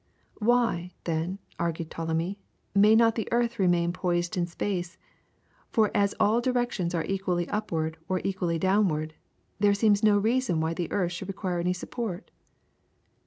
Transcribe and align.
Why, 0.39 0.93
then, 1.03 1.37
argued 1.59 1.91
Ptolemy, 1.91 2.39
may 2.73 2.95
not 2.95 3.13
the 3.13 3.31
earth 3.31 3.59
remain 3.59 3.93
poised 3.93 4.35
in 4.35 4.47
space, 4.47 4.97
for 5.69 5.91
as 5.93 6.15
all 6.19 6.41
directions 6.41 6.95
are 6.95 7.03
equally 7.05 7.47
upward 7.49 7.99
or 8.09 8.19
equally 8.23 8.57
downward, 8.57 9.13
there 9.59 9.75
seems 9.75 10.01
no 10.01 10.17
reason 10.17 10.59
why 10.59 10.73
the 10.73 10.91
earth 10.91 11.11
should 11.11 11.27
require 11.27 11.59
any 11.59 11.73
support? 11.73 12.31